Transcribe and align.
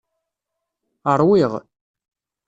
Ṛwiɣ. 1.19 1.53